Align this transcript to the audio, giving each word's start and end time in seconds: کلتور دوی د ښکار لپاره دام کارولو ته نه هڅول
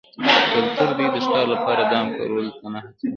کلتور 0.51 0.89
دوی 0.97 1.07
د 1.13 1.17
ښکار 1.25 1.45
لپاره 1.53 1.81
دام 1.91 2.07
کارولو 2.17 2.51
ته 2.59 2.67
نه 2.73 2.79
هڅول 2.83 3.09